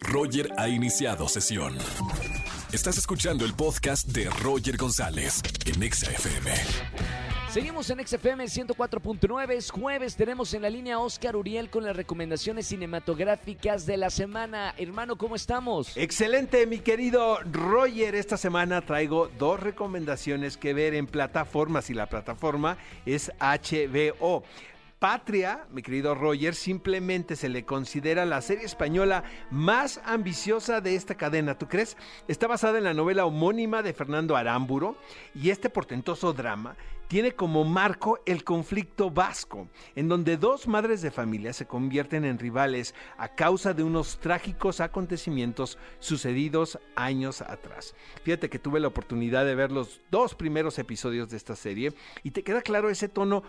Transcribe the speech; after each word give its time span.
Roger 0.00 0.48
ha 0.58 0.68
iniciado 0.68 1.28
sesión. 1.28 1.76
Estás 2.72 2.98
escuchando 2.98 3.44
el 3.44 3.54
podcast 3.54 4.08
de 4.08 4.28
Roger 4.42 4.76
González 4.76 5.42
en 5.66 5.82
Exa 5.82 6.10
FM. 6.10 6.50
Seguimos 7.52 7.90
en 7.90 8.06
XFM 8.06 8.44
104.9, 8.44 9.50
es 9.50 9.70
jueves, 9.70 10.16
tenemos 10.16 10.54
en 10.54 10.62
la 10.62 10.70
línea 10.70 10.98
Oscar 10.98 11.36
Uriel 11.36 11.68
con 11.68 11.84
las 11.84 11.94
recomendaciones 11.94 12.66
cinematográficas 12.66 13.84
de 13.84 13.98
la 13.98 14.08
semana. 14.08 14.74
Hermano, 14.78 15.18
¿cómo 15.18 15.36
estamos? 15.36 15.94
Excelente, 15.94 16.66
mi 16.66 16.78
querido 16.78 17.40
Roger. 17.42 18.14
Esta 18.14 18.38
semana 18.38 18.80
traigo 18.80 19.28
dos 19.38 19.60
recomendaciones 19.60 20.56
que 20.56 20.72
ver 20.72 20.94
en 20.94 21.06
plataformas 21.06 21.90
y 21.90 21.94
la 21.94 22.06
plataforma 22.06 22.78
es 23.04 23.30
HBO. 23.38 24.44
Patria, 25.02 25.66
mi 25.72 25.82
querido 25.82 26.14
Roger, 26.14 26.54
simplemente 26.54 27.34
se 27.34 27.48
le 27.48 27.64
considera 27.64 28.24
la 28.24 28.40
serie 28.40 28.64
española 28.64 29.24
más 29.50 30.00
ambiciosa 30.04 30.80
de 30.80 30.94
esta 30.94 31.16
cadena. 31.16 31.58
¿Tú 31.58 31.66
crees? 31.66 31.96
Está 32.28 32.46
basada 32.46 32.78
en 32.78 32.84
la 32.84 32.94
novela 32.94 33.26
homónima 33.26 33.82
de 33.82 33.94
Fernando 33.94 34.36
Aramburo 34.36 34.96
y 35.34 35.50
este 35.50 35.70
portentoso 35.70 36.32
drama 36.32 36.76
tiene 37.08 37.32
como 37.32 37.64
marco 37.64 38.20
el 38.26 38.44
conflicto 38.44 39.10
vasco, 39.10 39.66
en 39.96 40.08
donde 40.08 40.36
dos 40.36 40.68
madres 40.68 41.02
de 41.02 41.10
familia 41.10 41.52
se 41.52 41.66
convierten 41.66 42.24
en 42.24 42.38
rivales 42.38 42.94
a 43.18 43.34
causa 43.34 43.74
de 43.74 43.82
unos 43.82 44.20
trágicos 44.20 44.80
acontecimientos 44.80 45.78
sucedidos 45.98 46.78
años 46.94 47.42
atrás. 47.42 47.96
Fíjate 48.22 48.48
que 48.48 48.60
tuve 48.60 48.78
la 48.78 48.88
oportunidad 48.88 49.44
de 49.44 49.56
ver 49.56 49.72
los 49.72 50.00
dos 50.12 50.36
primeros 50.36 50.78
episodios 50.78 51.28
de 51.28 51.38
esta 51.38 51.56
serie 51.56 51.92
y 52.22 52.30
te 52.30 52.44
queda 52.44 52.62
claro 52.62 52.88
ese 52.88 53.08
tono 53.08 53.42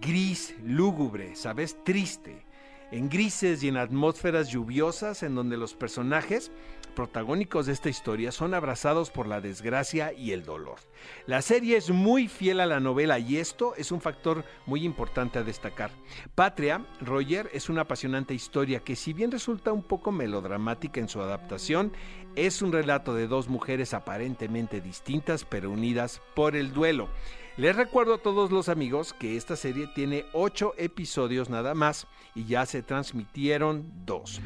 gris, 0.00 0.54
lúgubre, 0.64 1.36
¿sabes? 1.36 1.76
Triste. 1.84 2.44
En 2.92 3.08
grises 3.08 3.64
y 3.64 3.68
en 3.68 3.76
atmósferas 3.76 4.48
lluviosas 4.48 5.24
en 5.24 5.34
donde 5.34 5.56
los 5.56 5.74
personajes 5.74 6.52
protagónicos 6.94 7.66
de 7.66 7.72
esta 7.72 7.88
historia 7.88 8.32
son 8.32 8.54
abrazados 8.54 9.10
por 9.10 9.26
la 9.26 9.40
desgracia 9.40 10.12
y 10.12 10.32
el 10.32 10.44
dolor. 10.44 10.78
La 11.26 11.42
serie 11.42 11.76
es 11.76 11.90
muy 11.90 12.26
fiel 12.26 12.60
a 12.60 12.66
la 12.66 12.80
novela 12.80 13.18
y 13.18 13.36
esto 13.36 13.74
es 13.76 13.92
un 13.92 14.00
factor 14.00 14.44
muy 14.66 14.84
importante 14.84 15.38
a 15.38 15.42
destacar. 15.42 15.90
Patria, 16.34 16.86
Roger, 17.00 17.50
es 17.52 17.68
una 17.68 17.82
apasionante 17.82 18.34
historia 18.34 18.80
que 18.80 18.96
si 18.96 19.12
bien 19.12 19.30
resulta 19.30 19.72
un 19.72 19.82
poco 19.82 20.10
melodramática 20.10 21.00
en 21.00 21.08
su 21.08 21.20
adaptación, 21.20 21.92
es 22.34 22.62
un 22.62 22.72
relato 22.72 23.14
de 23.14 23.26
dos 23.26 23.48
mujeres 23.48 23.94
aparentemente 23.94 24.80
distintas 24.80 25.44
pero 25.44 25.70
unidas 25.70 26.22
por 26.34 26.56
el 26.56 26.72
duelo. 26.72 27.08
Les 27.56 27.74
recuerdo 27.74 28.14
a 28.14 28.18
todos 28.18 28.50
los 28.50 28.68
amigos 28.68 29.14
que 29.14 29.34
esta 29.34 29.56
serie 29.56 29.86
tiene 29.86 30.26
8 30.34 30.74
episodios 30.76 31.48
nada 31.48 31.74
más 31.74 32.06
y 32.34 32.44
ya 32.44 32.66
se 32.66 32.82
transmitieron 32.82 33.90
dos. 34.04 34.42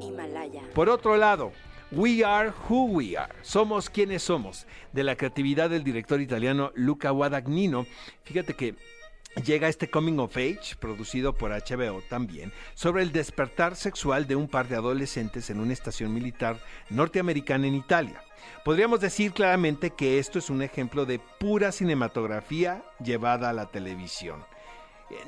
Himalaya. 0.00 0.62
Por 0.74 0.88
otro 0.88 1.18
lado, 1.18 1.52
We 1.92 2.24
Are 2.24 2.50
Who 2.66 2.84
We 2.86 3.18
Are, 3.18 3.34
Somos 3.42 3.90
quienes 3.90 4.22
somos, 4.22 4.66
de 4.94 5.04
la 5.04 5.16
creatividad 5.16 5.68
del 5.68 5.84
director 5.84 6.18
italiano 6.18 6.72
Luca 6.74 7.10
Guadagnino. 7.10 7.84
Fíjate 8.24 8.54
que 8.54 8.74
llega 9.44 9.68
este 9.68 9.88
Coming 9.88 10.18
of 10.18 10.36
Age, 10.36 10.76
producido 10.78 11.34
por 11.34 11.50
HBO 11.50 12.02
también, 12.08 12.52
sobre 12.74 13.02
el 13.02 13.12
despertar 13.12 13.76
sexual 13.76 14.26
de 14.26 14.36
un 14.36 14.48
par 14.48 14.68
de 14.68 14.76
adolescentes 14.76 15.50
en 15.50 15.60
una 15.60 15.72
estación 15.72 16.12
militar 16.12 16.60
norteamericana 16.90 17.66
en 17.66 17.74
Italia. 17.74 18.22
Podríamos 18.64 19.00
decir 19.00 19.32
claramente 19.32 19.90
que 19.90 20.18
esto 20.18 20.38
es 20.38 20.50
un 20.50 20.62
ejemplo 20.62 21.06
de 21.06 21.18
pura 21.18 21.72
cinematografía 21.72 22.82
llevada 23.02 23.50
a 23.50 23.52
la 23.52 23.66
televisión. 23.66 24.44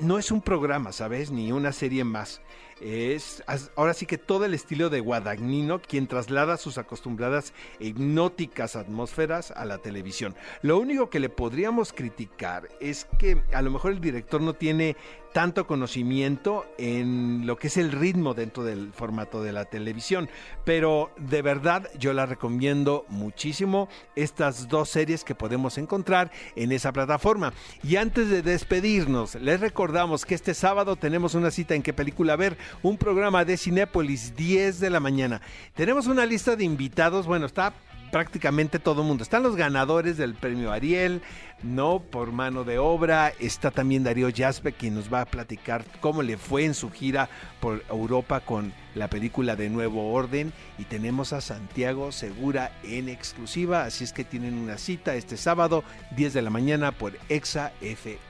No 0.00 0.18
es 0.18 0.30
un 0.30 0.42
programa, 0.42 0.92
¿sabes? 0.92 1.30
Ni 1.30 1.52
una 1.52 1.72
serie 1.72 2.04
más. 2.04 2.40
Es 2.80 3.42
ahora 3.76 3.92
sí 3.92 4.06
que 4.06 4.16
todo 4.16 4.46
el 4.46 4.54
estilo 4.54 4.88
de 4.88 5.00
Guadagnino, 5.00 5.82
quien 5.82 6.06
traslada 6.06 6.56
sus 6.56 6.78
acostumbradas 6.78 7.52
e 7.78 7.88
hipnóticas 7.88 8.74
atmósferas 8.74 9.50
a 9.50 9.66
la 9.66 9.78
televisión. 9.78 10.34
Lo 10.62 10.78
único 10.78 11.10
que 11.10 11.20
le 11.20 11.28
podríamos 11.28 11.92
criticar 11.92 12.68
es 12.80 13.06
que 13.18 13.42
a 13.52 13.60
lo 13.60 13.70
mejor 13.70 13.92
el 13.92 14.00
director 14.00 14.40
no 14.40 14.54
tiene 14.54 14.96
tanto 15.32 15.66
conocimiento 15.66 16.66
en 16.76 17.46
lo 17.46 17.56
que 17.56 17.68
es 17.68 17.76
el 17.76 17.92
ritmo 17.92 18.34
dentro 18.34 18.64
del 18.64 18.92
formato 18.92 19.42
de 19.42 19.52
la 19.52 19.64
televisión. 19.64 20.28
Pero 20.64 21.12
de 21.18 21.42
verdad 21.42 21.88
yo 21.98 22.12
la 22.12 22.26
recomiendo 22.26 23.04
muchísimo 23.08 23.88
estas 24.16 24.68
dos 24.68 24.88
series 24.88 25.22
que 25.22 25.34
podemos 25.34 25.78
encontrar 25.78 26.32
en 26.56 26.72
esa 26.72 26.92
plataforma. 26.92 27.52
Y 27.82 27.96
antes 27.96 28.28
de 28.28 28.42
despedirnos, 28.42 29.34
les 29.36 29.60
recordamos 29.70 30.26
que 30.26 30.34
este 30.34 30.52
sábado 30.52 30.96
tenemos 30.96 31.36
una 31.36 31.52
cita 31.52 31.76
en 31.76 31.82
qué 31.84 31.92
película 31.92 32.34
ver, 32.34 32.58
un 32.82 32.98
programa 32.98 33.44
de 33.44 33.56
Cinépolis 33.56 34.34
10 34.34 34.80
de 34.80 34.90
la 34.90 34.98
mañana. 34.98 35.40
Tenemos 35.76 36.08
una 36.08 36.26
lista 36.26 36.56
de 36.56 36.64
invitados, 36.64 37.24
bueno, 37.28 37.46
está 37.46 37.72
prácticamente 38.10 38.80
todo 38.80 39.02
el 39.02 39.06
mundo. 39.06 39.22
Están 39.22 39.44
los 39.44 39.54
ganadores 39.54 40.16
del 40.16 40.34
premio 40.34 40.72
Ariel, 40.72 41.22
no 41.62 42.00
por 42.00 42.32
mano 42.32 42.64
de 42.64 42.80
obra. 42.80 43.32
Está 43.38 43.70
también 43.70 44.02
Darío 44.02 44.28
Jaspe, 44.34 44.72
quien 44.72 44.96
nos 44.96 45.12
va 45.12 45.20
a 45.20 45.26
platicar 45.26 45.84
cómo 46.00 46.24
le 46.24 46.36
fue 46.36 46.64
en 46.64 46.74
su 46.74 46.90
gira 46.90 47.28
por 47.60 47.84
Europa 47.88 48.40
con 48.40 48.72
la 48.96 49.08
película 49.08 49.54
de 49.54 49.70
Nuevo 49.70 50.12
Orden. 50.12 50.52
Y 50.78 50.84
tenemos 50.86 51.32
a 51.32 51.40
Santiago 51.40 52.10
Segura 52.10 52.72
en 52.82 53.08
exclusiva. 53.08 53.84
Así 53.84 54.02
es 54.02 54.12
que 54.12 54.24
tienen 54.24 54.58
una 54.58 54.78
cita 54.78 55.14
este 55.14 55.36
sábado, 55.36 55.84
10 56.16 56.32
de 56.32 56.42
la 56.42 56.50
mañana, 56.50 56.90
por 56.90 57.12
Exa 57.28 57.70
FM. 57.80 58.29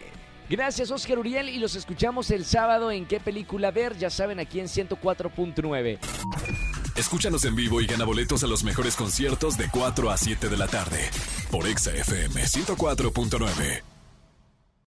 Gracias 0.51 0.91
Oscar 0.91 1.21
Uriel 1.21 1.49
y 1.49 1.59
los 1.59 1.77
escuchamos 1.77 2.29
el 2.33 2.45
sábado 2.45 2.91
en 2.91 3.07
qué 3.07 3.21
película 3.21 3.71
ver, 3.71 3.97
ya 3.97 4.11
saben 4.11 4.41
aquí 4.41 4.59
en 4.59 4.67
104.9. 4.67 5.99
Escúchanos 6.97 7.45
en 7.45 7.55
vivo 7.55 7.81
y 7.81 7.87
gana 7.87 8.05
boletos 8.05 8.43
a 8.43 8.49
los 8.49 8.65
mejores 8.65 8.97
conciertos 8.97 9.57
de 9.57 9.69
4 9.71 10.11
a 10.11 10.17
7 10.17 10.49
de 10.49 10.57
la 10.57 10.67
tarde 10.67 11.09
por 11.53 11.69
Exa 11.69 11.93
FM 11.93 12.43
104.9. 12.43 13.90